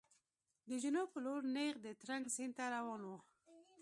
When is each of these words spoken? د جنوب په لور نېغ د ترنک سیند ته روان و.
د 0.69 0.71
جنوب 0.83 1.07
په 1.13 1.19
لور 1.25 1.41
نېغ 1.55 1.73
د 1.85 1.87
ترنک 2.01 2.25
سیند 2.35 2.53
ته 2.57 2.65
روان 2.75 3.01
و. 3.05 3.09